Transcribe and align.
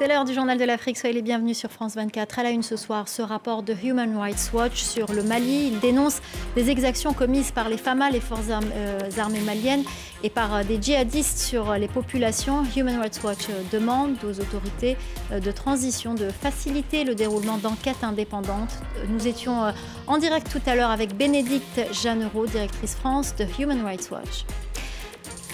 C'est 0.00 0.08
l'heure 0.08 0.24
du 0.24 0.32
journal 0.32 0.56
de 0.56 0.64
l'Afrique. 0.64 0.96
Soyez 0.96 1.14
les 1.14 1.20
bienvenus 1.20 1.58
sur 1.58 1.70
France 1.70 1.94
24. 1.94 2.38
À 2.38 2.42
la 2.42 2.50
une 2.52 2.62
ce 2.62 2.76
soir, 2.78 3.06
ce 3.06 3.20
rapport 3.20 3.62
de 3.62 3.74
Human 3.84 4.16
Rights 4.16 4.50
Watch 4.54 4.80
sur 4.80 5.12
le 5.12 5.22
Mali. 5.22 5.72
Il 5.74 5.78
dénonce 5.78 6.22
des 6.54 6.70
exactions 6.70 7.12
commises 7.12 7.50
par 7.50 7.68
les 7.68 7.76
FAMA, 7.76 8.08
les 8.08 8.20
forces 8.20 8.48
euh, 8.48 8.98
armées 9.18 9.42
maliennes, 9.42 9.84
et 10.22 10.30
par 10.30 10.54
euh, 10.54 10.64
des 10.64 10.80
djihadistes 10.80 11.36
sur 11.36 11.74
les 11.74 11.86
populations. 11.86 12.64
Human 12.74 12.98
Rights 12.98 13.20
Watch 13.22 13.50
euh, 13.50 13.60
demande 13.70 14.16
aux 14.24 14.40
autorités 14.40 14.96
de 15.30 15.50
transition 15.50 16.14
de 16.14 16.30
faciliter 16.30 17.04
le 17.04 17.14
déroulement 17.14 17.58
d'enquêtes 17.58 18.02
indépendantes. 18.02 18.78
Nous 19.06 19.28
étions 19.28 19.70
en 20.06 20.16
direct 20.16 20.50
tout 20.50 20.62
à 20.64 20.76
l'heure 20.76 20.90
avec 20.90 21.14
Bénédicte 21.14 21.78
Jeannereau, 21.92 22.46
directrice 22.46 22.94
France 22.94 23.34
de 23.36 23.44
Human 23.60 23.84
Rights 23.84 24.10
Watch. 24.10 24.46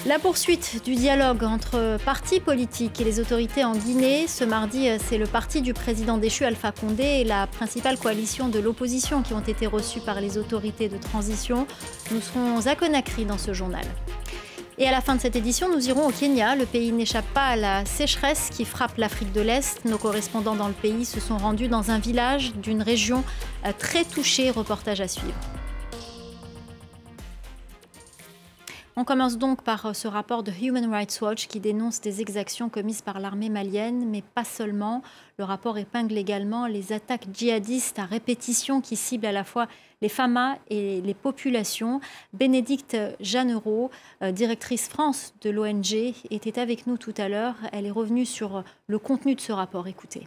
La 0.07 0.20
poursuite 0.20 0.84
du 0.84 0.95
dialogue 0.95 1.43
entre 1.43 1.98
partis 2.04 2.38
politiques 2.38 3.00
et 3.00 3.05
les 3.05 3.18
autorités 3.18 3.64
en 3.64 3.73
Guinée. 3.73 4.29
Ce 4.29 4.45
mardi, 4.45 4.88
c'est 5.01 5.19
le 5.19 5.27
parti 5.27 5.62
du 5.62 5.74
président 5.74 6.16
déchu 6.16 6.45
Alpha 6.45 6.70
Condé 6.70 7.02
et 7.02 7.24
la 7.24 7.48
principale 7.48 7.98
coalition 7.98 8.48
de 8.48 8.60
l'opposition 8.60 9.23
qui 9.23 9.34
ont 9.34 9.41
été 9.41 9.66
reçus 9.66 9.98
par 9.98 10.20
les 10.20 10.38
autorités 10.38 10.88
de 10.88 10.96
transition. 10.96 11.66
Nous 12.12 12.20
serons 12.20 12.65
à 12.69 12.77
Conakry 12.77 13.24
dans 13.24 13.37
ce 13.37 13.52
journal. 13.52 13.84
Et 14.79 14.87
à 14.87 14.92
la 14.92 15.01
fin 15.01 15.16
de 15.16 15.20
cette 15.20 15.34
édition, 15.34 15.69
nous 15.74 15.88
irons 15.88 16.07
au 16.07 16.12
Kenya. 16.12 16.54
Le 16.54 16.66
pays 16.66 16.93
n'échappe 16.93 17.27
pas 17.34 17.46
à 17.46 17.57
la 17.57 17.84
sécheresse 17.84 18.51
qui 18.52 18.65
frappe 18.65 18.98
l'Afrique 18.98 19.32
de 19.32 19.41
l'Est. 19.41 19.84
Nos 19.87 19.98
correspondants 19.98 20.54
dans 20.54 20.68
le 20.68 20.74
pays 20.74 21.04
se 21.04 21.18
sont 21.18 21.37
rendus 21.37 21.66
dans 21.66 21.91
un 21.91 21.98
village 21.98 22.52
d'une 22.54 22.80
région 22.80 23.24
euh, 23.66 23.73
très 23.77 24.04
touchée. 24.04 24.51
Reportage 24.52 25.01
à 25.01 25.09
suivre. 25.09 25.34
On 28.98 29.05
commence 29.05 29.36
donc 29.36 29.62
par 29.62 29.84
euh, 29.84 29.92
ce 29.92 30.09
rapport 30.09 30.42
de 30.42 30.50
Human 30.50 30.91
Rights 30.91 31.18
Watch 31.20 31.48
qui 31.48 31.60
dénonce 31.60 32.00
des 32.00 32.23
exactions 32.23 32.70
commises 32.70 33.02
par 33.02 33.20
l'armée 33.20 33.50
malienne, 33.50 34.09
mais 34.09 34.23
pas 34.23 34.42
seulement. 34.42 35.02
Le 35.37 35.45
rapport 35.45 35.77
épingle 35.77 36.16
également 36.16 36.66
les 36.66 36.95
attaques 36.95 37.26
djihadistes 37.30 37.98
à 37.98 38.06
répétition 38.06 38.80
qui 38.80 38.96
ciblent 38.96 39.26
à 39.26 39.32
la 39.32 39.45
fois 39.45 39.68
les 40.01 40.09
FAMA 40.09 40.56
et 40.71 41.02
les 41.02 41.12
populations. 41.12 42.01
Bénédicte 42.32 42.96
Jeannereau, 43.21 43.90
euh, 44.23 44.32
directrice 44.32 44.88
France 44.88 45.34
de 45.43 45.51
l'ONG, 45.51 46.15
était 46.30 46.59
avec 46.59 46.87
nous 46.87 46.96
tout 46.96 47.15
à 47.18 47.28
l'heure. 47.28 47.56
Elle 47.73 47.84
est 47.84 47.90
revenue 47.90 48.24
sur 48.24 48.65
le 48.87 48.99
contenu 48.99 49.34
de 49.34 49.43
ce 49.43 49.52
rapport. 49.52 49.88
Écoutez. 49.88 50.26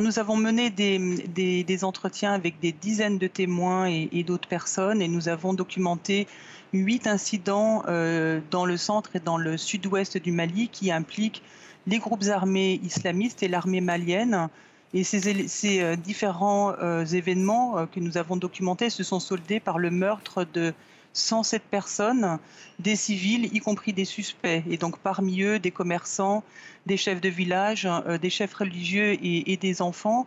Nous 0.00 0.18
avons 0.18 0.36
mené 0.36 0.70
des, 0.70 1.84
entretiens 1.84 2.32
avec 2.32 2.58
des 2.58 2.72
dizaines 2.72 3.18
de 3.18 3.26
témoins 3.26 3.84
et, 3.86 4.24
d'autres 4.26 4.48
personnes 4.48 5.02
et 5.02 5.08
nous 5.08 5.28
avons 5.28 5.52
documenté 5.52 6.26
huit 6.72 7.06
incidents 7.06 7.82
euh, 7.86 8.40
dans 8.50 8.64
le 8.64 8.78
centre 8.78 9.14
et 9.16 9.20
dans 9.20 9.36
le 9.36 9.58
sud-ouest 9.58 10.16
du 10.16 10.32
Mali 10.32 10.68
qui 10.68 10.90
impliquent 10.90 11.42
les 11.86 11.98
groupes 11.98 12.24
armés 12.30 12.80
islamistes 12.82 13.42
et 13.42 13.48
l'armée 13.48 13.82
malienne. 13.82 14.48
Et 14.94 15.04
ces, 15.04 15.82
euh, 15.82 15.96
différents 15.96 16.72
euh, 16.80 17.04
événements 17.04 17.86
que 17.86 18.00
nous 18.00 18.16
avons 18.16 18.38
documentés 18.38 18.88
se 18.88 19.02
sont 19.02 19.20
soldés 19.20 19.60
par 19.60 19.78
le 19.78 19.90
meurtre 19.90 20.46
de 20.50 20.72
107 21.12 21.62
personnes, 21.62 22.38
des 22.78 22.96
civils, 22.96 23.54
y 23.54 23.58
compris 23.58 23.92
des 23.92 24.04
suspects, 24.04 24.62
et 24.68 24.76
donc 24.76 24.98
parmi 24.98 25.42
eux 25.42 25.58
des 25.58 25.70
commerçants, 25.70 26.44
des 26.86 26.96
chefs 26.96 27.20
de 27.20 27.28
village, 27.28 27.86
euh, 27.86 28.18
des 28.18 28.30
chefs 28.30 28.54
religieux 28.54 29.18
et, 29.22 29.56
des 29.56 29.82
enfants. 29.82 30.26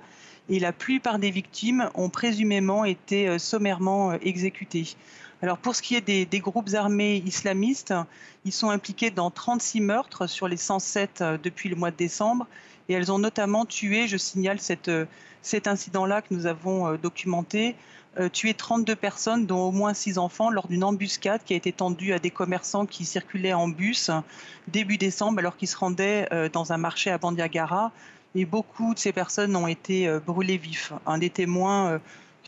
Et 0.49 0.59
la 0.59 0.73
plupart 0.73 1.19
des 1.19 1.31
victimes 1.31 1.89
ont 1.95 2.09
présumément 2.09 2.83
été 2.83 3.27
euh, 3.27 3.39
sommairement 3.39 4.11
euh, 4.11 4.17
exécutées. 4.21 4.95
Alors 5.41 5.57
pour 5.57 5.75
ce 5.75 5.81
qui 5.81 5.95
est 5.95 6.01
des, 6.01 6.39
groupes 6.39 6.69
armés 6.73 7.21
islamistes, 7.25 7.93
ils 8.45 8.53
sont 8.53 8.69
impliqués 8.69 9.09
dans 9.09 9.29
36 9.29 9.81
meurtres 9.81 10.27
sur 10.27 10.47
les 10.47 10.55
107 10.55 11.21
depuis 11.43 11.67
le 11.67 11.75
mois 11.75 11.91
de 11.91 11.97
décembre. 11.97 12.47
Et 12.87 12.93
elles 12.93 13.11
ont 13.11 13.19
notamment 13.19 13.65
tué, 13.65 14.07
je 14.07 14.15
signale 14.15 14.59
cet 14.61 15.67
incident-là 15.67 16.21
que 16.21 16.33
nous 16.33 16.45
avons 16.45 16.95
documenté, 16.95 17.75
tué 18.31 18.53
32 18.53 18.95
personnes, 18.95 19.45
dont 19.45 19.67
au 19.67 19.71
moins 19.71 19.93
6 19.93 20.17
enfants, 20.17 20.49
lors 20.49 20.67
d'une 20.67 20.83
embuscade 20.83 21.41
qui 21.43 21.53
a 21.53 21.57
été 21.57 21.71
tendue 21.71 22.13
à 22.13 22.19
des 22.19 22.31
commerçants 22.31 22.85
qui 22.85 23.05
circulaient 23.05 23.53
en 23.53 23.67
bus 23.67 24.11
début 24.67 24.97
décembre 24.97 25.39
alors 25.39 25.57
qu'ils 25.57 25.67
se 25.67 25.77
rendaient 25.77 26.27
euh, 26.31 26.49
dans 26.49 26.73
un 26.73 26.77
marché 26.77 27.09
à 27.11 27.17
Bandiagara. 27.17 27.91
Et 28.35 28.45
beaucoup 28.45 28.93
de 28.93 28.99
ces 28.99 29.11
personnes 29.11 29.55
ont 29.55 29.67
été 29.67 30.07
euh, 30.07 30.19
brûlées 30.19 30.57
vifs. 30.57 30.93
Un 31.05 31.17
des 31.17 31.29
témoins 31.29 31.99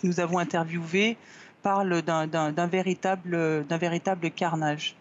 que 0.01 0.07
nous 0.07 0.19
avons 0.19 0.39
interviewés 0.39 1.17
parle 1.61 2.01
d'un 2.03 2.67
véritable, 2.67 3.65
véritable 3.69 4.29
carnage. 4.31 4.95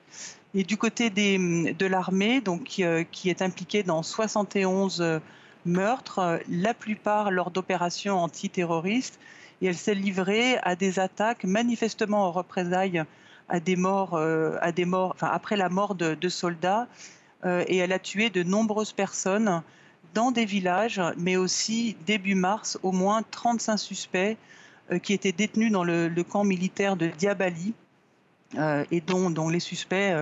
Et 0.55 0.63
du 0.63 0.77
côté 0.77 1.11
des, 1.11 1.75
de 1.75 1.87
l'armée, 1.87 2.43
qui, 2.65 2.83
est 2.83 3.43
impliquée 3.43 3.83
dans 3.83 4.03
71 4.03 5.21
meurtres, 5.67 6.41
la 6.49 6.73
plupart 6.73 7.31
lors 7.31 7.51
d'opérations 7.51 8.19
antiterroristes, 8.19 9.19
et 9.63 9.67
elle 9.67 9.77
s'est 9.77 9.95
livrée 9.95 10.59
à 10.63 10.77
des 10.77 10.99
attaques 10.99 11.45
manifestement 11.45 12.27
en 12.27 12.33
représailles 12.33 13.05
à 13.49 13.61
des 13.61 13.77
morts, 13.77 14.15
euh, 14.15 14.57
à 14.61 14.73
des 14.73 14.85
morts, 14.85 15.13
enfin, 15.15 15.29
après 15.33 15.57
la 15.57 15.69
mort 15.69 15.95
de, 15.95 16.29
soldats, 16.29 16.89
euh, 17.45 17.65
et 17.69 17.77
elle 17.77 17.93
a 17.93 17.99
tué 17.99 18.31
de 18.31 18.43
nombreuses 18.43 18.93
personnes 18.93 19.63
dans 20.15 20.31
des 20.31 20.45
villages, 20.45 21.01
mais 21.19 21.37
aussi 21.37 21.97
début 22.07 22.35
mars, 22.35 22.79
au 22.83 22.93
moins 22.93 23.23
35 23.31 23.77
suspects 23.77 24.37
euh, 24.93 24.99
qui 24.99 25.13
étaient 25.13 25.33
détenus 25.33 25.73
dans 25.73 25.85
le, 25.85 26.09
camp 26.23 26.45
militaire 26.45 26.97
de 26.97 27.09
Diabali 27.09 27.75
et 28.93 29.01
dont, 29.01 29.49
les 29.49 29.59
suspects 29.59 30.15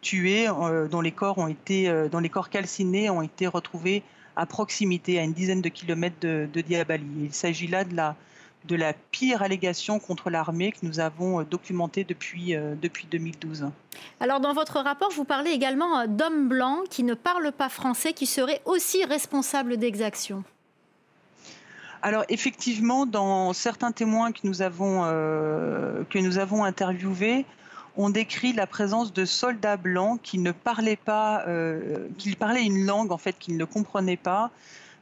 tués, 0.00 0.46
dont 0.90 1.02
les 1.02 1.12
corps 1.12 1.36
ont 1.36 1.48
été, 1.48 2.08
dont 2.10 2.18
les 2.18 2.30
corps 2.30 2.48
calcinés 2.48 3.10
ont 3.10 3.20
été 3.20 3.46
retrouvés 3.46 4.02
à 4.36 4.46
proximité, 4.46 5.18
à 5.18 5.22
une 5.22 5.34
dizaine 5.34 5.60
de 5.60 5.68
kilomètres 5.68 6.16
de, 6.22 6.48
de 6.50 6.60
Diabali. 6.62 7.04
Il 7.24 7.34
s'agit 7.34 7.66
là 7.66 7.84
de 7.84 7.94
la, 7.94 8.16
de 8.64 8.76
la 8.76 8.94
pire 8.94 9.42
allégation 9.42 9.98
contre 9.98 10.30
l'armée 10.30 10.72
que 10.72 10.78
nous 10.82 11.00
avons 11.00 11.40
euh, 11.40 11.44
documentée 11.44 12.04
depuis, 12.04 12.54
euh, 12.54 12.74
depuis 12.80 13.06
2012. 13.10 13.70
Alors 14.20 14.40
dans 14.40 14.54
votre 14.54 14.80
rapport, 14.80 15.10
vous 15.10 15.24
parlez 15.24 15.50
également 15.50 16.00
euh, 16.00 16.06
d'hommes 16.06 16.48
blancs 16.48 16.88
qui 16.88 17.02
ne 17.02 17.14
parlent 17.14 17.52
pas 17.52 17.68
français, 17.68 18.12
qui 18.12 18.26
seraient 18.26 18.62
aussi 18.64 19.04
responsables 19.04 19.76
d'exactions. 19.76 20.44
Alors 22.02 22.24
effectivement, 22.28 23.06
dans 23.06 23.52
certains 23.52 23.92
témoins 23.92 24.32
que 24.32 24.40
nous 24.44 24.60
avons, 24.60 25.04
que 25.04 26.18
nous 26.18 26.36
avons 26.36 26.62
interviewés, 26.62 27.46
on 27.96 28.10
décrit 28.10 28.52
la 28.52 28.66
présence 28.66 29.10
de 29.14 29.24
soldats 29.24 29.78
blancs 29.78 30.20
qui 30.22 30.38
ne 30.38 30.52
parlaient 30.52 30.96
pas, 31.02 31.46
qui 32.18 32.36
parlaient 32.36 32.66
une 32.66 32.84
langue 32.84 33.10
en 33.10 33.16
fait 33.16 33.38
qu'ils 33.38 33.56
ne 33.56 33.64
comprenaient 33.64 34.18
pas, 34.18 34.50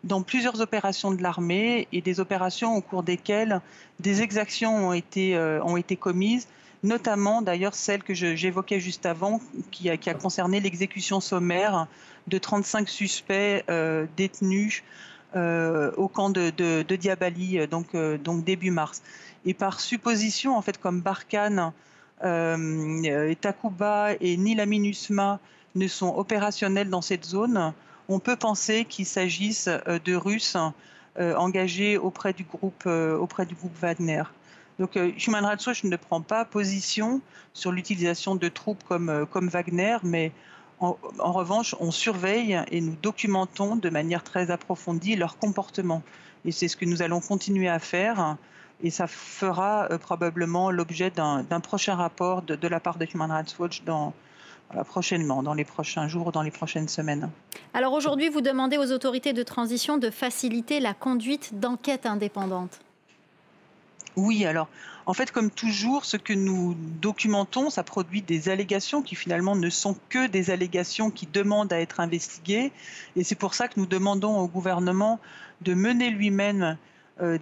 dans 0.05 0.23
plusieurs 0.23 0.61
opérations 0.61 1.13
de 1.13 1.23
l'armée 1.23 1.87
et 1.93 2.01
des 2.01 2.21
opérations 2.21 2.77
au 2.77 2.81
cours 2.81 3.03
desquelles 3.03 3.61
des 4.01 4.23
exactions 4.23 4.89
ont 4.89 4.93
été, 4.93 5.37
euh, 5.37 5.63
ont 5.63 5.77
été 5.77 5.97
commises, 5.97 6.49
notamment 6.83 7.43
d'ailleurs 7.43 7.75
celle 7.75 8.03
que 8.03 8.15
j'évoquais 8.15 8.81
juste 8.81 9.07
avant, 9.07 9.41
qui 9.71 9.89
a, 9.91 9.97
concerné 10.15 10.61
l'exécution 10.61 11.21
sommaire 11.21 11.87
de 12.27 12.39
35 12.39 12.89
suspects 12.89 13.65
euh, 13.71 14.07
détenus 14.17 14.83
euh, 15.37 15.93
au 15.97 16.09
camp 16.09 16.31
de, 16.31 16.83
Diabali, 16.83 17.67
donc, 17.69 17.95
donc 17.97 18.45
début 18.45 18.73
mars. 18.73 19.03
Et 19.45 19.55
par 19.55 19.81
supposition, 19.81 20.57
en 20.57 20.63
fait, 20.63 20.79
comme 20.79 21.01
Barkhane, 21.01 21.73
Takuba 23.41 24.13
et 24.21 24.37
ni 24.37 24.55
la 24.55 24.67
MINUSMA 24.67 25.41
ne 25.75 25.89
sont 25.89 26.15
opérationnels 26.17 26.91
dans 26.91 27.03
cette 27.03 27.25
zone, 27.25 27.73
on 28.13 28.19
peut 28.19 28.37
penser 28.37 28.85
qu'il 28.85 29.07
s'agisse 29.07 29.69
euh, 29.69 29.99
de 30.05 30.15
Russes 30.15 30.57
euh, 31.19 31.35
engagés 31.37 31.97
auprès 31.99 32.33
du 32.33 32.45
groupe, 32.45 32.85
euh, 32.87 33.17
auprès 33.17 33.47
du 33.47 33.55
groupe 33.55 33.77
Wagner. 33.81 34.23
Donc 34.79 34.97
Human 34.97 35.45
Rights 35.45 35.67
Watch 35.67 35.85
ne 35.85 35.97
prend 35.97 36.23
pas 36.23 36.45
position 36.45 37.21
sur 37.53 37.73
l'utilisation 37.73 38.35
de 38.35 38.49
troupes 38.49 38.83
comme, 38.85 39.49
Wagner, 39.49 39.99
mais 40.03 40.33
en, 40.81 40.97
revanche, 41.21 41.77
on 41.79 41.91
surveille 41.91 42.59
et 42.71 42.81
nous 42.81 42.97
documentons 43.01 43.77
de 43.77 43.91
manière 43.91 44.25
très 44.25 44.51
approfondie 44.51 45.15
leur 45.15 45.37
comportement. 45.37 46.03
Et 46.47 46.53
c'est 46.53 46.69
ce 46.69 46.77
que 46.77 46.87
nous 46.87 47.03
allons 47.03 47.21
continuer 47.21 47.69
à 47.69 47.79
faire. 47.79 48.39
Et 48.83 48.91
ça 48.91 49.07
fera 49.07 49.89
probablement 50.01 50.71
l'objet 50.71 51.11
d'un 51.11 51.61
prochain 51.61 51.95
rapport 51.95 52.41
de, 52.41 52.57
de, 52.57 52.67
la 52.67 52.81
part 52.81 52.97
de 52.97 53.07
Human 53.15 53.31
Rights 53.31 53.55
Watch 53.59 53.85
dans, 53.85 54.15
prochainement, 54.85 55.43
dans 55.43 55.55
les 55.55 55.65
prochains 55.65 56.09
jours, 56.09 56.33
dans 56.33 56.43
les 56.43 56.51
prochaines 56.51 56.89
semaines. 56.89 57.31
Alors 57.75 57.93
aujourd'hui, 57.93 58.29
vous 58.29 58.41
demandez 58.41 58.79
aux 58.79 58.93
autorités 58.93 59.33
de 59.33 59.43
transition 59.43 59.99
de 59.99 60.11
faciliter 60.11 60.81
la 60.81 60.95
conduite 60.95 61.59
d'enquêtes 61.61 62.07
indépendantes. 62.07 62.81
Oui, 64.17 64.45
alors 64.45 64.69
en 65.05 65.15
fait, 65.15 65.33
comme 65.33 65.51
toujours, 65.51 66.05
ce 66.05 66.17
que 66.17 66.33
nous 66.33 66.77
documentons, 67.01 67.71
ça 67.71 67.83
produit 67.83 68.23
des 68.23 68.49
allégations 68.49 69.03
qui 69.03 69.17
finalement 69.17 69.57
ne 69.57 69.69
sont 69.69 69.97
que 70.09 70.29
des 70.29 70.51
allégations 70.51 71.11
qui 71.11 71.27
demandent 71.27 71.73
à 71.73 71.81
être 71.81 71.99
investiguées. 71.99 72.71
Et 73.17 73.25
c'est 73.25 73.35
pour 73.35 73.55
ça 73.55 73.67
que 73.67 73.81
nous 73.81 73.87
demandons 73.87 74.39
au 74.39 74.47
gouvernement 74.47 75.19
de 75.61 75.75
mener 75.75 76.11
lui-même 76.11 76.77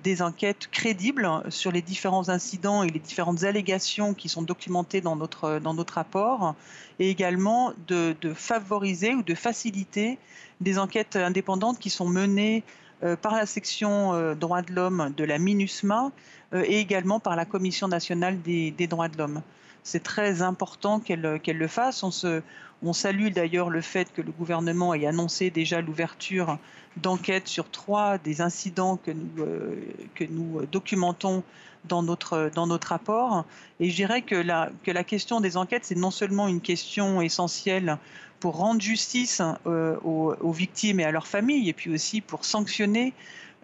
des 0.03 0.23
enquêtes 0.23 0.69
crédibles 0.71 1.29
sur 1.49 1.73
les 1.73 1.81
différents 1.81 2.29
incidents 2.29 2.83
et 2.83 2.91
les 2.91 2.99
différentes 2.99 3.45
allégations 3.45 4.15
qui 4.15 4.29
sont 4.29 4.43
documentées 4.43 5.01
dans 5.01 5.17
notre, 5.17 5.59
notre 5.59 5.95
rapport, 5.95 6.55
et 6.99 7.09
également 7.11 7.73
de, 7.89 8.15
favoriser 8.35 9.15
ou 9.15 9.23
de 9.23 9.35
faciliter 9.35 10.19
des 10.61 10.79
enquêtes 10.79 11.17
indépendantes 11.17 11.79
qui 11.79 11.89
sont 11.89 12.09
menées 12.09 12.63
euh, 13.03 13.17
par 13.17 13.35
la 13.35 13.47
section 13.47 14.13
euh, 14.13 14.35
droits 14.35 14.63
de 14.63 14.73
l'homme 14.75 15.15
de 15.17 15.25
la 15.25 15.39
MINUSMA 15.39 16.13
et 16.53 16.81
également 16.81 17.21
par 17.21 17.37
la 17.37 17.45
Commission 17.45 17.87
nationale 17.87 18.43
des, 18.43 18.87
droits 18.89 19.09
de 19.09 19.17
l'homme. 19.17 19.41
C'est 19.83 20.03
très 20.03 20.43
important 20.43 21.01
qu'elle 21.01 21.21
le 21.23 21.69
fasse. 21.69 22.03
On, 22.03 22.11
se, 22.11 22.43
on 22.83 22.93
salue 22.93 23.29
d'ailleurs 23.29 23.71
le 23.71 23.81
fait 23.81 24.13
que 24.13 24.23
le 24.23 24.33
gouvernement 24.33 24.95
ait 24.95 25.07
annoncé 25.07 25.51
déjà 25.51 25.81
l'ouverture 25.81 26.59
d'enquête 26.97 27.47
sur 27.47 27.71
trois 27.71 28.19
des 28.19 28.41
incidents 28.41 28.97
que 28.97 29.11
nous, 29.11 29.45
euh, 29.45 29.77
que 30.15 30.25
nous 30.25 30.65
documentons 30.67 31.43
dans 31.85 32.03
notre, 32.03 32.51
dans 32.55 32.67
notre 32.67 32.89
rapport. 32.89 33.45
Et 33.79 33.91
je 33.91 33.97
dirais 33.97 34.23
que 34.23 34.35
la, 34.35 34.71
que 34.83 34.91
la 34.91 35.05
question 35.05 35.41
des 35.41 35.57
enquêtes, 35.57 35.85
c'est 35.85 35.95
non 35.95 36.11
seulement 36.11 36.49
une 36.49 36.61
question 36.61 37.21
essentielle 37.21 37.97
pour 38.39 38.57
rendre 38.57 38.81
justice 38.81 39.43
euh, 39.67 39.97
aux, 40.03 40.53
victimes 40.53 41.01
et 41.01 41.05
à 41.05 41.11
leurs 41.11 41.27
familles, 41.27 41.69
et 41.69 41.73
puis 41.75 41.93
aussi 41.93 42.23
pour 42.23 42.45
sanctionner 42.45 43.13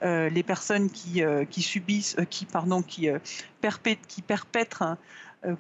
euh, 0.03 0.29
les 0.29 0.43
personnes 0.43 0.91
qui, 0.91 1.23
qui 1.51 1.63
subissent, 1.63 2.17
qui, 2.29 2.45
pardon, 2.45 2.83
qui, 2.83 3.09
qui 4.09 4.23
perpètrent 4.23 4.97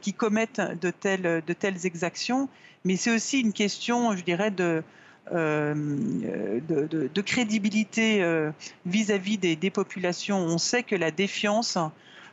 qui 0.00 0.12
commettent 0.12 0.60
de 0.80 0.90
telles, 0.90 1.86
exactions, 1.86 2.48
mais 2.84 2.96
c'est 2.96 3.14
aussi 3.14 3.40
une 3.40 3.52
question, 3.52 4.16
je 4.16 4.22
dirais, 4.22 4.50
de, 4.50 4.82
euh, 5.32 5.74
crédibilité 7.24 8.22
euh, 8.22 8.50
vis-à-vis 8.84 9.38
des, 9.38 9.70
populations. 9.70 10.38
On 10.38 10.58
sait 10.58 10.82
que 10.82 10.94
la 10.94 11.10
défiance 11.10 11.78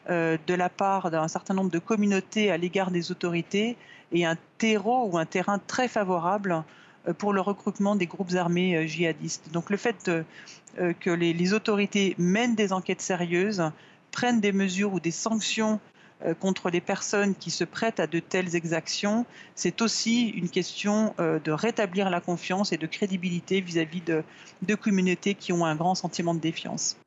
euh, 0.10 0.38
de 0.48 0.54
la 0.54 0.70
part 0.70 1.10
d'un 1.12 1.28
certain 1.28 1.54
nombre 1.54 1.72
de 1.72 1.80
communautés 1.80 2.52
à 2.52 2.58
l'égard 2.58 2.92
des 2.92 3.12
autorités 3.12 3.78
est 4.14 4.26
un 4.26 4.38
terreau 4.58 5.10
ou 5.12 5.18
un 5.18 5.26
terrain 5.26 5.60
très 5.66 5.88
favorable 5.88 6.64
pour 7.18 7.34
le 7.34 7.42
recrutement 7.42 7.96
des 7.96 8.06
groupes 8.06 8.34
armés 8.36 8.88
djihadistes. 8.88 9.52
Donc 9.52 9.70
le 9.70 9.78
fait 9.78 10.10
que 10.78 11.10
les, 11.10 11.54
autorités 11.54 12.16
mènent 12.18 12.56
des 12.56 12.72
enquêtes 12.72 13.02
sérieuses, 13.02 13.64
prennent 14.12 14.40
des 14.40 14.54
mesures 14.54 14.94
ou 14.94 15.00
des 15.00 15.12
sanctions 15.12 15.74
euh, 15.74 15.93
contre 16.40 16.70
les 16.70 16.82
personnes 16.82 17.36
qui 17.36 17.52
se 17.52 17.64
prêtent 17.64 18.00
à 18.00 18.08
de 18.08 18.20
telles 18.20 18.56
exactions, 18.56 19.26
c'est 19.56 19.82
aussi 19.82 20.30
une 20.30 20.50
question 20.50 21.14
euh, 21.20 21.40
de 21.40 21.52
rétablir 21.52 22.10
la 22.10 22.22
confiance 22.22 22.72
et 22.72 22.78
de 22.78 22.88
crédibilité 22.88 23.62
vis-à-vis 23.62 24.02
de, 24.02 24.24
de 24.62 24.76
communautés 24.76 25.36
qui 25.36 25.52
ont 25.52 25.66
un 25.66 25.76
grand 25.76 25.96
sentiment 25.96 26.34
de 26.34 26.40
défiance. 26.40 26.98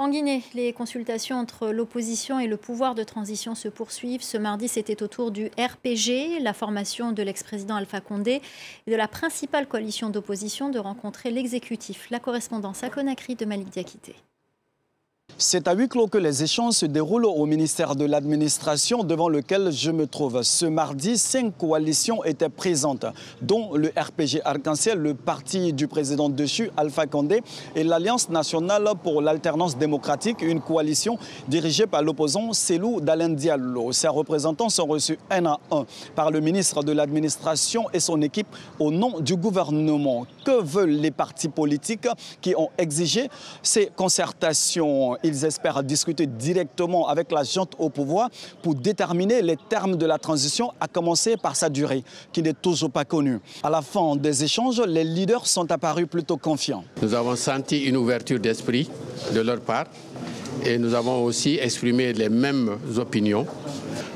En 0.00 0.08
Guinée, 0.08 0.42
les 0.54 0.72
consultations 0.72 1.36
entre 1.36 1.68
l'opposition 1.68 2.40
et 2.40 2.48
le 2.48 2.56
pouvoir 2.56 2.96
de 2.96 3.04
transition 3.04 3.54
se 3.54 3.68
poursuivent. 3.68 4.24
Ce 4.24 4.36
mardi, 4.36 4.66
c'était 4.66 5.04
au 5.04 5.06
tour 5.06 5.30
du 5.30 5.46
RPG, 5.56 6.42
la 6.42 6.52
formation 6.52 7.12
de 7.12 7.22
l'ex-président 7.22 7.76
Alpha 7.76 8.00
Condé 8.00 8.42
et 8.88 8.90
de 8.90 8.96
la 8.96 9.06
principale 9.06 9.68
coalition 9.68 10.10
d'opposition 10.10 10.68
de 10.68 10.80
rencontrer 10.80 11.30
l'exécutif. 11.30 12.08
La 12.10 12.18
correspondance 12.18 12.82
à 12.82 12.90
Conakry 12.90 13.36
de 13.36 13.44
Malik 13.44 13.68
Diakité. 13.68 14.16
C'est 15.36 15.66
à 15.66 15.74
huis 15.74 15.88
clos 15.88 16.06
que 16.06 16.16
les 16.16 16.44
échanges 16.44 16.74
se 16.74 16.86
déroulent 16.86 17.26
au 17.26 17.44
ministère 17.44 17.96
de 17.96 18.04
l'Administration 18.04 19.02
devant 19.02 19.28
lequel 19.28 19.72
je 19.72 19.90
me 19.90 20.06
trouve. 20.06 20.42
Ce 20.42 20.64
mardi, 20.64 21.18
cinq 21.18 21.58
coalitions 21.58 22.22
étaient 22.24 22.48
présentes, 22.48 23.04
dont 23.42 23.74
le 23.74 23.88
RPG 23.88 24.40
Arc-en-Ciel, 24.44 24.98
le 24.98 25.14
parti 25.14 25.72
du 25.72 25.88
président 25.88 26.28
dessus, 26.28 26.70
Alpha 26.76 27.06
Condé, 27.06 27.42
et 27.74 27.82
l'Alliance 27.82 28.28
nationale 28.28 28.88
pour 29.02 29.20
l'alternance 29.20 29.76
démocratique, 29.76 30.40
une 30.40 30.60
coalition 30.60 31.18
dirigée 31.48 31.86
par 31.86 32.02
l'opposant 32.02 32.52
Selou 32.52 33.00
Dalen 33.00 33.34
Diallo. 33.34 33.90
Ses 33.90 34.08
représentants 34.08 34.68
sont 34.68 34.86
reçus 34.86 35.18
un 35.30 35.46
à 35.46 35.60
un 35.72 35.84
par 36.14 36.30
le 36.30 36.40
ministre 36.40 36.84
de 36.84 36.92
l'Administration 36.92 37.86
et 37.92 38.00
son 38.00 38.22
équipe 38.22 38.48
au 38.78 38.92
nom 38.92 39.18
du 39.18 39.34
gouvernement. 39.34 40.26
Que 40.44 40.62
veulent 40.62 40.90
les 40.90 41.10
partis 41.10 41.48
politiques 41.48 42.08
qui 42.40 42.54
ont 42.56 42.70
exigé 42.78 43.28
ces 43.62 43.86
concertations? 43.86 45.13
Ils 45.22 45.44
espèrent 45.44 45.82
discuter 45.82 46.26
directement 46.26 47.08
avec 47.08 47.30
la 47.30 47.44
junte 47.44 47.72
au 47.78 47.90
pouvoir 47.90 48.30
pour 48.62 48.74
déterminer 48.74 49.42
les 49.42 49.56
termes 49.56 49.96
de 49.96 50.06
la 50.06 50.18
transition, 50.18 50.72
à 50.80 50.88
commencer 50.88 51.36
par 51.36 51.56
sa 51.56 51.68
durée, 51.68 52.04
qui 52.32 52.42
n'est 52.42 52.54
toujours 52.54 52.90
pas 52.90 53.04
connue. 53.04 53.40
À 53.62 53.70
la 53.70 53.82
fin 53.82 54.16
des 54.16 54.44
échanges, 54.44 54.80
les 54.80 55.04
leaders 55.04 55.46
sont 55.46 55.70
apparus 55.70 56.06
plutôt 56.06 56.36
confiants. 56.36 56.84
Nous 57.02 57.14
avons 57.14 57.36
senti 57.36 57.84
une 57.84 57.96
ouverture 57.96 58.40
d'esprit 58.40 58.90
de 59.34 59.40
leur 59.40 59.60
part 59.60 59.86
et 60.64 60.78
nous 60.78 60.94
avons 60.94 61.24
aussi 61.24 61.58
exprimé 61.60 62.12
les 62.12 62.28
mêmes 62.28 62.78
opinions. 62.96 63.46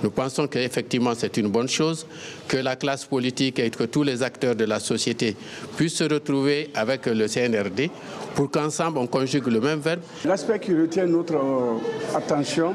Nous 0.03 0.11
pensons 0.11 0.47
qu'effectivement 0.47 1.13
c'est 1.17 1.37
une 1.37 1.49
bonne 1.49 1.69
chose 1.69 2.07
que 2.47 2.57
la 2.57 2.77
classe 2.77 3.05
politique 3.05 3.59
et 3.59 3.71
que 3.71 3.85
tous 3.85 4.03
les 4.03 4.23
acteurs 4.23 4.55
de 4.55 4.65
la 4.65 4.81
société 4.81 5.37
puissent 5.77 5.97
se 5.97 6.05
retrouver 6.05 6.71
avec 6.75 7.07
le 7.07 7.27
CNRD 7.27 7.91
pour 8.35 8.51
qu'ensemble 8.51 8.99
on 8.99 9.07
conjugue 9.07 9.47
le 9.49 9.61
même 9.61 9.81
verbe. 9.81 10.01
L'aspect 10.25 10.61
qui 10.61 10.75
retient 10.75 11.07
notre 11.07 11.35
euh, 11.35 12.17
attention, 12.17 12.75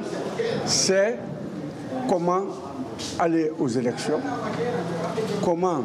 c'est 0.66 1.18
comment 2.10 2.44
aller 3.20 3.52
aux 3.58 3.68
élections, 3.68 4.20
comment 5.44 5.84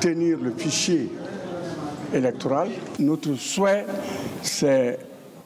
tenir 0.00 0.38
le 0.40 0.52
fichier 0.56 1.08
électoral. 2.12 2.68
Notre 2.98 3.34
souhait, 3.34 3.84
c'est 4.42 4.98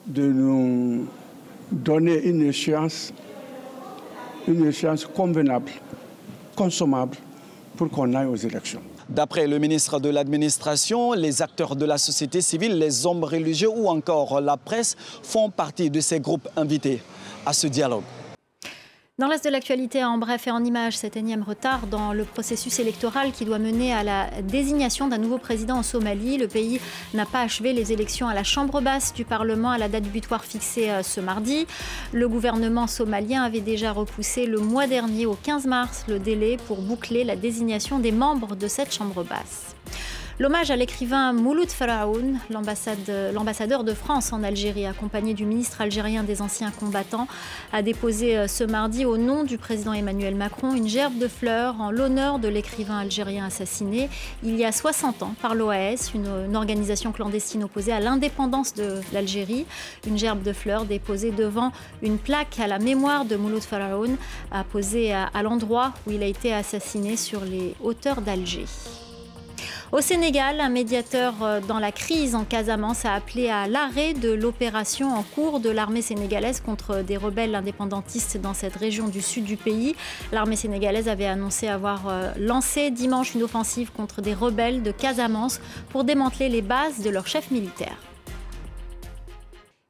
de 0.06 0.22
nous 0.26 1.06
donner 1.70 2.22
une 2.24 2.42
échéance, 2.42 3.12
une 4.48 4.66
échéance 4.66 5.06
convenable, 5.06 5.70
consommable, 6.56 7.16
pour 7.76 7.88
qu'on 7.90 8.12
aille 8.14 8.26
aux 8.26 8.36
élections. 8.36 8.82
D'après 9.08 9.46
le 9.46 9.58
ministre 9.58 9.98
de 10.00 10.08
l'Administration, 10.08 11.12
les 11.12 11.42
acteurs 11.42 11.76
de 11.76 11.84
la 11.84 11.98
société 11.98 12.40
civile, 12.40 12.78
les 12.78 13.04
hommes 13.06 13.24
religieux 13.24 13.70
ou 13.74 13.88
encore 13.88 14.40
la 14.40 14.56
presse 14.56 14.96
font 15.22 15.50
partie 15.50 15.90
de 15.90 16.00
ces 16.00 16.20
groupes 16.20 16.48
invités 16.56 17.02
à 17.44 17.52
ce 17.52 17.66
dialogue. 17.66 18.04
Dans 19.18 19.28
l'Est 19.28 19.44
de 19.44 19.50
l'actualité, 19.50 20.02
en 20.02 20.16
bref 20.16 20.46
et 20.46 20.50
en 20.50 20.64
images, 20.64 20.96
cet 20.96 21.18
énième 21.18 21.42
retard 21.42 21.86
dans 21.86 22.14
le 22.14 22.24
processus 22.24 22.78
électoral 22.78 23.30
qui 23.32 23.44
doit 23.44 23.58
mener 23.58 23.92
à 23.92 24.02
la 24.02 24.30
désignation 24.40 25.06
d'un 25.06 25.18
nouveau 25.18 25.36
président 25.36 25.76
en 25.76 25.82
Somalie. 25.82 26.38
Le 26.38 26.48
pays 26.48 26.80
n'a 27.12 27.26
pas 27.26 27.42
achevé 27.42 27.74
les 27.74 27.92
élections 27.92 28.26
à 28.26 28.32
la 28.32 28.42
Chambre 28.42 28.80
basse 28.80 29.12
du 29.12 29.26
Parlement 29.26 29.70
à 29.70 29.76
la 29.76 29.90
date 29.90 30.04
butoir 30.04 30.46
fixée 30.46 30.88
euh, 30.88 31.02
ce 31.02 31.20
mardi. 31.20 31.66
Le 32.14 32.26
gouvernement 32.26 32.86
somalien 32.86 33.42
avait 33.42 33.60
déjà 33.60 33.92
repoussé 33.92 34.46
le 34.46 34.60
mois 34.60 34.86
dernier, 34.86 35.26
au 35.26 35.34
15 35.34 35.66
mars, 35.66 36.06
le 36.08 36.18
délai 36.18 36.56
pour 36.66 36.80
boucler 36.80 37.22
la 37.22 37.36
désignation 37.36 37.98
des 37.98 38.12
membres 38.12 38.56
de 38.56 38.66
cette 38.66 38.94
Chambre 38.94 39.24
basse. 39.24 39.76
L'hommage 40.42 40.72
à 40.72 40.76
l'écrivain 40.76 41.32
Mouloud 41.32 41.70
Faraoun, 41.70 42.40
l'ambassadeur 42.50 43.84
de 43.84 43.94
France 43.94 44.32
en 44.32 44.42
Algérie, 44.42 44.86
accompagné 44.86 45.34
du 45.34 45.46
ministre 45.46 45.80
algérien 45.80 46.24
des 46.24 46.42
anciens 46.42 46.72
combattants, 46.72 47.28
a 47.72 47.80
déposé 47.80 48.36
euh, 48.36 48.48
ce 48.48 48.64
mardi 48.64 49.04
au 49.04 49.18
nom 49.18 49.44
du 49.44 49.56
président 49.56 49.92
Emmanuel 49.92 50.34
Macron 50.34 50.74
une 50.74 50.88
gerbe 50.88 51.16
de 51.16 51.28
fleurs 51.28 51.80
en 51.80 51.92
l'honneur 51.92 52.40
de 52.40 52.48
l'écrivain 52.48 52.98
algérien 52.98 53.46
assassiné 53.46 54.10
il 54.42 54.56
y 54.56 54.64
a 54.64 54.72
60 54.72 55.22
ans 55.22 55.36
par 55.40 55.54
l'OAS, 55.54 56.10
une, 56.12 56.56
organisation 56.56 57.12
clandestine 57.12 57.62
opposée 57.62 57.92
à 57.92 58.00
l'indépendance 58.00 58.74
de 58.74 59.00
l'Algérie. 59.12 59.64
Une 60.08 60.18
gerbe 60.18 60.42
de 60.42 60.52
fleurs 60.52 60.86
déposée 60.86 61.30
devant 61.30 61.70
une 62.02 62.18
plaque 62.18 62.58
à 62.58 62.66
la 62.66 62.80
mémoire 62.80 63.26
de 63.26 63.36
Mouloud 63.36 63.62
Faraoun, 63.62 64.16
posée 64.72 65.12
à 65.12 65.42
l'endroit 65.44 65.92
où 66.08 66.10
il 66.10 66.20
a 66.24 66.26
été 66.26 66.52
assassiné 66.52 67.16
sur 67.16 67.44
les 67.44 67.76
hauteurs 67.80 68.22
d'Alger. 68.22 68.66
Au 69.92 70.00
Sénégal, 70.00 70.58
un 70.60 70.70
médiateur 70.70 71.34
euh, 71.42 71.60
dans 71.60 71.78
la 71.78 71.92
crise 71.92 72.34
en 72.34 72.44
Casamance 72.44 73.04
a 73.04 73.12
appelé 73.12 73.50
à 73.50 73.68
l'arrêt 73.68 74.14
de 74.14 74.32
l'opération 74.32 75.12
en 75.14 75.22
cours 75.22 75.60
de 75.60 75.68
l'armée 75.68 76.00
sénégalaise 76.00 76.62
contre 76.62 77.02
des 77.02 77.18
rebelles 77.18 77.54
indépendantistes 77.54 78.40
dans 78.40 78.54
cette 78.54 78.74
région 78.74 79.08
du 79.08 79.20
sud 79.20 79.44
du 79.44 79.58
pays. 79.58 79.94
L'armée 80.32 80.56
sénégalaise 80.56 81.08
avait 81.08 81.26
annoncé 81.26 81.68
avoir 81.68 82.08
euh, 82.08 82.32
lancé 82.38 82.90
dimanche 82.90 83.34
une 83.34 83.42
offensive 83.42 83.92
contre 83.92 84.22
des 84.22 84.32
rebelles 84.32 84.82
de 84.82 84.92
Casamance 84.92 85.60
pour 85.90 86.04
démanteler 86.04 86.48
les 86.48 86.62
bases 86.62 87.00
de 87.00 87.10
leur 87.10 87.26
chef 87.26 87.50
militaire. 87.50 87.98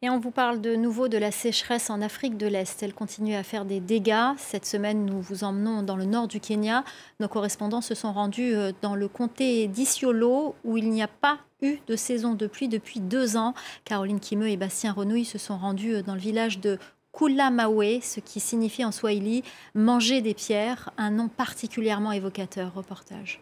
Et 0.05 0.11
on 0.11 0.19
vous 0.19 0.33
parle 0.33 0.61
de 0.61 0.75
nouveau 0.75 1.07
de 1.07 1.17
la 1.17 1.31
sécheresse 1.31 1.89
en 1.89 2.03
Afrique 2.03 2.37
de 2.37 2.49
l'Est. 2.49 2.83
Elle 2.83 2.93
continue 2.93 3.37
à 3.37 3.45
faire 3.45 3.65
des 3.65 3.79
dégâts. 3.79 4.33
Cette 4.37 4.67
semaine, 4.67 5.07
nous 5.07 5.21
vous 5.21 5.45
emmenons 5.45 5.85
dans 5.85 5.95
le 5.95 6.07
nord 6.07 6.27
du 6.27 6.41
Kenya. 6.41 6.83
Nos 7.21 7.29
correspondants 7.29 7.81
se 7.81 7.95
sont 7.95 8.13
rendus 8.13 8.53
euh, 8.53 8.73
dans 8.83 8.97
le 8.97 9.07
comté 9.07 9.69
d'Isiolo, 9.69 10.57
où 10.65 10.77
il 10.77 10.91
n'y 10.91 11.05
a 11.05 11.09
pas 11.09 11.39
eu 11.61 11.77
de 11.87 11.95
saison 11.95 12.35
de 12.35 12.49
pluie 12.49 12.67
depuis 12.67 12.99
deux 12.99 13.37
ans. 13.37 13.55
Caroline 13.85 14.19
Kimeux 14.19 14.49
et 14.49 14.57
Bastien 14.57 14.93
Renouille 14.93 15.25
se 15.25 15.39
sont 15.39 15.57
rendus 15.57 15.95
euh, 15.95 16.03
dans 16.03 16.15
le 16.15 16.21
village 16.21 16.59
de 16.59 16.81
Kulamawe, 17.17 18.01
ce 18.03 18.19
qui 18.19 18.41
signifie 18.41 18.85
en 18.85 18.91
swahili 18.91 19.45
manger 19.77 20.21
des 20.21 20.35
pierres, 20.35 20.91
un 20.99 21.13
nom 21.13 21.29
particulièrement 21.29 22.11
évocateur. 22.11 22.75
Reportage. 22.75 23.41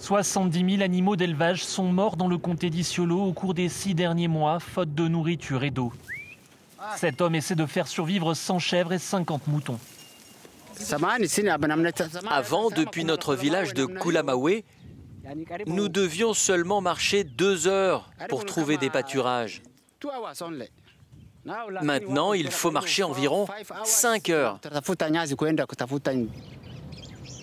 70 0.00 0.76
000 0.76 0.82
animaux 0.82 1.14
d'élevage 1.14 1.62
sont 1.62 1.84
morts 1.84 2.16
dans 2.16 2.26
le 2.26 2.38
comté 2.38 2.70
d'Isiolo 2.70 3.22
au 3.22 3.32
cours 3.32 3.52
des 3.52 3.68
six 3.68 3.94
derniers 3.94 4.28
mois, 4.28 4.58
faute 4.58 4.94
de 4.94 5.06
nourriture 5.06 5.62
et 5.62 5.70
d'eau. 5.70 5.92
Cet 6.96 7.20
homme 7.20 7.34
essaie 7.34 7.54
de 7.54 7.66
faire 7.66 7.86
survivre 7.86 8.32
100 8.32 8.58
chèvres 8.58 8.92
et 8.94 8.98
50 8.98 9.46
moutons. 9.46 9.78
Avant, 12.30 12.70
depuis 12.70 13.04
notre 13.04 13.34
village 13.34 13.74
de 13.74 13.84
Kulamawe, 13.84 14.62
nous 15.66 15.88
devions 15.90 16.32
seulement 16.32 16.80
marcher 16.80 17.22
deux 17.22 17.68
heures 17.68 18.10
pour 18.30 18.46
trouver 18.46 18.78
des 18.78 18.88
pâturages. 18.88 19.62
Maintenant, 21.82 22.32
il 22.32 22.50
faut 22.50 22.70
marcher 22.70 23.02
environ 23.02 23.46
5 23.84 24.30
heures. 24.30 24.58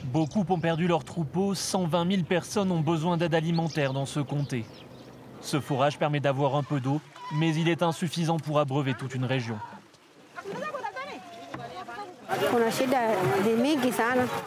Beaucoup 0.07 0.45
ont 0.49 0.59
perdu 0.59 0.87
leurs 0.87 1.03
troupeaux, 1.03 1.53
120 1.53 2.11
000 2.11 2.23
personnes 2.23 2.71
ont 2.71 2.79
besoin 2.79 3.17
d'aide 3.17 3.35
alimentaire 3.35 3.91
dans 3.91 4.05
ce 4.05 4.21
comté. 4.21 4.65
Ce 5.41 5.59
forage 5.59 5.99
permet 5.99 6.21
d'avoir 6.21 6.55
un 6.55 6.63
peu 6.63 6.79
d'eau, 6.79 7.01
mais 7.35 7.53
il 7.55 7.67
est 7.67 7.83
insuffisant 7.83 8.37
pour 8.37 8.59
abreuver 8.59 8.93
toute 8.93 9.15
une 9.15 9.25
région. 9.25 9.57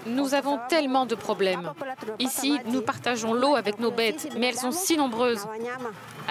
Nous 0.06 0.34
avons 0.34 0.58
tellement 0.68 1.06
de 1.06 1.14
problèmes. 1.14 1.72
Ici, 2.18 2.58
nous 2.66 2.82
partageons 2.82 3.34
l'eau 3.34 3.54
avec 3.54 3.78
nos 3.78 3.90
bêtes, 3.90 4.28
mais 4.38 4.48
elles 4.48 4.56
sont 4.56 4.72
si 4.72 4.96
nombreuses. 4.96 5.46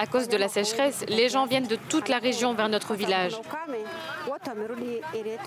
À 0.00 0.06
cause 0.06 0.28
de 0.28 0.38
la 0.38 0.48
sécheresse, 0.48 1.04
les 1.08 1.28
gens 1.28 1.44
viennent 1.44 1.66
de 1.66 1.76
toute 1.76 2.08
la 2.08 2.18
région 2.18 2.54
vers 2.54 2.70
notre 2.70 2.94
village. 2.94 3.38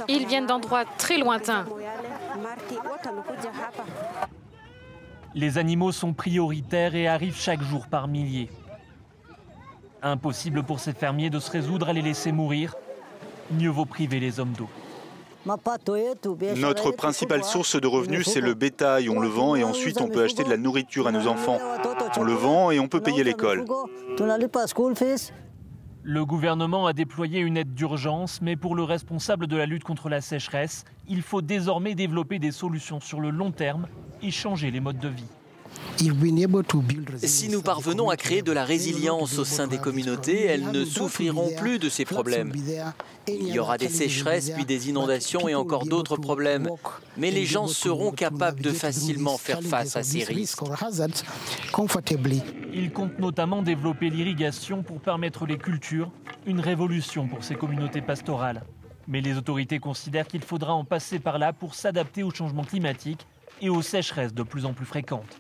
Ils 0.08 0.28
viennent 0.28 0.46
d'endroits 0.46 0.86
très 1.00 1.18
lointains. 1.18 1.66
Les 5.34 5.58
animaux 5.58 5.92
sont 5.92 6.14
prioritaires 6.14 6.94
et 6.94 7.08
arrivent 7.08 7.36
chaque 7.36 7.64
jour 7.64 7.88
par 7.88 8.08
milliers. 8.08 8.52
Impossible 10.04 10.62
pour 10.62 10.80
ces 10.80 10.94
fermiers 10.94 11.32
de 11.32 11.40
se 11.40 11.50
résoudre 11.50 11.90
à 11.90 11.94
les 11.94 12.04
laisser 12.04 12.32
mourir. 12.32 12.76
Mieux 13.50 13.72
vaut 13.72 13.86
priver 13.86 14.20
les 14.20 14.40
hommes 14.40 14.54
d'eau. 14.54 14.70
Notre 16.56 16.92
principale 16.92 17.44
source 17.44 17.80
de 17.80 17.88
revenus, 17.88 18.28
c'est 18.28 18.40
le 18.40 18.54
bétail. 18.54 19.10
On 19.10 19.20
le 19.20 19.28
vend 19.28 19.56
et 19.56 19.64
ensuite 19.64 20.00
on 20.00 20.08
peut 20.08 20.24
acheter 20.24 20.44
de 20.44 20.50
la 20.50 20.58
nourriture 20.58 21.08
à 21.08 21.12
nos 21.12 21.28
enfants. 21.28 21.58
On 22.18 22.24
le 22.24 22.34
vend 22.34 22.72
et 22.72 22.80
on 22.80 22.88
peut 22.88 23.02
payer 23.02 23.24
l'école. 23.24 23.66
Le 26.04 26.26
gouvernement 26.26 26.86
a 26.86 26.94
déployé 26.94 27.40
une 27.40 27.58
aide 27.58 27.74
d'urgence, 27.74 28.42
mais 28.42 28.56
pour 28.56 28.76
le 28.76 28.84
responsable 28.84 29.48
de 29.48 29.58
la 29.58 29.66
lutte 29.66 29.84
contre 29.84 30.08
la 30.08 30.22
sécheresse, 30.22 30.86
il 31.08 31.24
faut 31.24 31.42
désormais 31.42 31.96
développer 31.96 32.38
des 32.38 32.52
solutions 32.52 33.00
sur 33.00 33.20
le 33.20 33.32
long 33.32 33.52
terme 33.52 33.88
et 34.22 34.30
changer 34.30 34.70
les 34.70 34.80
modes 34.80 35.00
de 35.00 35.08
vie. 35.08 35.30
Si 37.24 37.50
nous 37.50 37.62
parvenons 37.62 38.10
à 38.10 38.18
créer 38.18 38.42
de 38.42 38.52
la 38.52 38.66
résilience 38.66 39.38
au 39.38 39.46
sein 39.46 39.68
des 39.68 39.78
communautés, 39.78 40.46
elles 40.46 40.72
ne 40.72 40.86
souffriront 40.86 41.50
plus 41.56 41.80
de 41.80 41.90
ces 41.90 42.06
problèmes. 42.06 42.52
Il 43.28 43.48
y 43.48 43.60
aura 43.60 43.78
des 43.78 43.90
sécheresses, 43.90 44.50
puis 44.50 44.66
des 44.66 44.90
inondations 44.90 45.48
et 45.48 45.56
encore 45.56 45.86
d'autres 45.86 46.18
problèmes. 46.18 46.70
Mais 47.18 47.32
les 47.32 47.46
gens 47.46 47.68
seront 47.68 48.12
capables 48.12 48.62
de 48.62 48.72
facilement 48.72 49.38
faire 49.38 49.62
face 49.62 49.96
à 49.96 50.04
ces 50.04 50.24
risques. 50.24 50.62
Il 52.74 52.92
compte 52.92 53.20
notamment 53.20 53.62
développer 53.62 54.10
l'irrigation 54.10 54.84
pour 54.84 55.00
permettre 55.00 55.46
les 55.46 55.58
cultures, 55.58 56.12
une 56.46 56.60
révolution 56.60 57.28
pour 57.28 57.44
ces 57.44 57.56
communautés 57.56 58.02
pastorales. 58.02 58.64
Mais 59.08 59.22
les 59.22 59.38
autorités 59.38 59.80
considèrent 59.80 60.28
qu'il 60.28 60.44
faudra 60.44 60.74
en 60.74 60.86
passer 60.86 61.20
par 61.20 61.38
là 61.38 61.54
pour 61.54 61.76
s'adapter 61.76 62.24
au 62.24 62.32
changement 62.32 62.64
climatique 62.64 63.28
et 63.62 63.70
aux 63.70 63.82
sécheresses 63.82 64.34
de 64.34 64.44
plus 64.44 64.66
en 64.66 64.74
plus 64.74 64.86
fréquentes. 64.86 65.40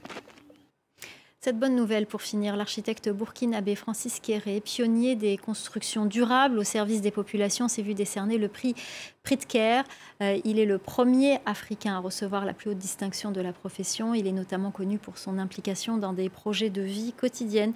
Cette 1.45 1.59
bonne 1.59 1.75
nouvelle 1.75 2.05
pour 2.05 2.21
finir, 2.21 2.55
l'architecte 2.55 3.09
burkinabé 3.09 3.75
Francis 3.75 4.21
Kéré, 4.21 4.61
pionnier 4.61 5.17
des 5.17 5.35
constructions 5.35 6.05
durables 6.05 6.57
au 6.57 6.63
service 6.63 7.01
des 7.01 7.11
populations, 7.11 7.67
s'est 7.67 7.81
vu 7.81 7.93
décerner 7.93 8.37
le 8.37 8.47
prix 8.47 8.75
Pritker. 9.23 9.81
Euh, 10.21 10.39
il 10.45 10.57
est 10.57 10.65
le 10.65 10.77
premier 10.77 11.41
Africain 11.45 11.95
à 11.95 11.99
recevoir 11.99 12.45
la 12.45 12.53
plus 12.53 12.69
haute 12.69 12.77
distinction 12.77 13.31
de 13.31 13.41
la 13.41 13.51
profession. 13.51 14.13
Il 14.13 14.25
est 14.25 14.31
notamment 14.31 14.71
connu 14.71 14.99
pour 14.99 15.17
son 15.17 15.37
implication 15.37 15.97
dans 15.97 16.13
des 16.13 16.29
projets 16.29 16.69
de 16.69 16.81
vie 16.81 17.11
quotidienne 17.11 17.73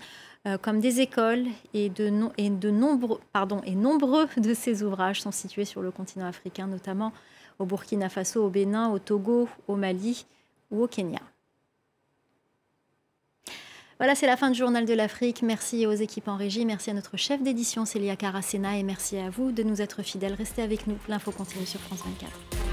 euh, 0.48 0.58
comme 0.58 0.80
des 0.80 1.02
écoles 1.02 1.44
et 1.74 1.90
de, 1.90 2.10
de 2.10 3.66
et 3.66 3.76
nombreux 3.76 4.28
de 4.38 4.54
ses 4.54 4.82
ouvrages 4.82 5.20
sont 5.20 5.34
situés 5.34 5.66
sur 5.66 5.82
le 5.82 5.92
continent 5.92 6.28
africain, 6.28 6.68
notamment 6.68 7.12
au 7.60 7.66
Burkina 7.66 8.08
Faso, 8.08 8.46
au 8.46 8.50
Bénin, 8.50 8.88
au 8.92 9.00
Togo, 9.00 9.50
au 9.68 9.76
Mali 9.76 10.26
ou 10.72 10.84
au 10.84 10.88
Kenya. 10.88 11.20
Voilà, 14.00 14.14
c'est 14.14 14.28
la 14.28 14.38
fin 14.38 14.52
du 14.52 14.60
Journal 14.60 14.86
de 14.86 14.94
l'Afrique. 14.94 15.42
Merci 15.42 15.88
aux 15.88 15.94
équipes 15.94 16.28
en 16.28 16.38
régie, 16.38 16.66
merci 16.66 16.92
à 16.92 16.94
notre 16.94 17.18
chef 17.18 17.42
d'édition 17.42 17.84
Célia 17.84 18.16
Caracena 18.16 18.78
et 18.78 18.84
merci 18.84 19.18
à 19.18 19.32
vous 19.32 19.52
de 19.52 19.64
nous 19.64 19.82
être 19.82 20.04
fidèles. 20.04 20.36
Restez 20.36 20.62
avec 20.62 20.86
nous, 20.86 20.98
l'info 21.10 21.32
continue 21.32 21.66
sur 21.66 21.80
France 21.80 22.04
24. 22.06 22.67